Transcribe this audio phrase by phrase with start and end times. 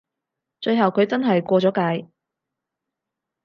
[0.61, 2.07] 最後佢真係過咗界